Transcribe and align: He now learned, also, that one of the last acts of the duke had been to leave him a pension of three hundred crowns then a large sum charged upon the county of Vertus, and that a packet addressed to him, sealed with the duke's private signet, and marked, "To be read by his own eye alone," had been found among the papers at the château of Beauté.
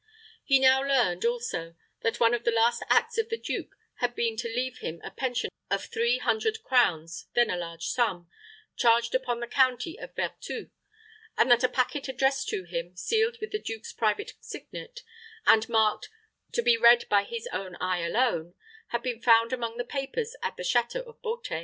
He 0.43 0.57
now 0.57 0.81
learned, 0.81 1.25
also, 1.25 1.75
that 2.01 2.19
one 2.19 2.33
of 2.33 2.43
the 2.43 2.49
last 2.49 2.81
acts 2.89 3.19
of 3.19 3.29
the 3.29 3.37
duke 3.37 3.75
had 3.97 4.15
been 4.15 4.35
to 4.37 4.47
leave 4.47 4.79
him 4.79 4.99
a 5.03 5.11
pension 5.11 5.51
of 5.69 5.85
three 5.85 6.17
hundred 6.17 6.63
crowns 6.63 7.27
then 7.35 7.51
a 7.51 7.55
large 7.55 7.85
sum 7.85 8.27
charged 8.75 9.13
upon 9.13 9.41
the 9.41 9.47
county 9.47 9.99
of 9.99 10.15
Vertus, 10.15 10.69
and 11.37 11.51
that 11.51 11.63
a 11.63 11.69
packet 11.69 12.07
addressed 12.07 12.49
to 12.49 12.63
him, 12.63 12.95
sealed 12.97 13.37
with 13.39 13.51
the 13.51 13.61
duke's 13.61 13.93
private 13.93 14.31
signet, 14.39 15.03
and 15.45 15.69
marked, 15.69 16.09
"To 16.53 16.63
be 16.63 16.77
read 16.77 17.07
by 17.07 17.23
his 17.23 17.47
own 17.53 17.75
eye 17.75 17.99
alone," 17.99 18.55
had 18.87 19.03
been 19.03 19.21
found 19.21 19.53
among 19.53 19.77
the 19.77 19.83
papers 19.85 20.35
at 20.41 20.57
the 20.57 20.63
château 20.63 21.03
of 21.05 21.21
Beauté. 21.21 21.59